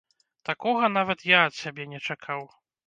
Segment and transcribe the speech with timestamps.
[0.49, 2.41] Такога нават я ад сябе не чакаў!